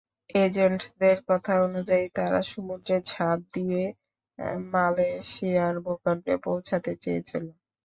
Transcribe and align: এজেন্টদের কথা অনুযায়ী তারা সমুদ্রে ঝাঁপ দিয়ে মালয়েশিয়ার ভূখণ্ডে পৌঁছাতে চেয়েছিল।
এজেন্টদের 0.35 1.17
কথা 1.27 1.53
অনুযায়ী 1.63 2.05
তারা 2.15 2.39
সমুদ্রে 2.49 2.95
ঝাঁপ 3.05 3.39
দিয়ে 3.55 3.81
মালয়েশিয়ার 4.71 5.75
ভূখণ্ডে 5.85 6.33
পৌঁছাতে 6.45 6.91
চেয়েছিল। 7.03 7.45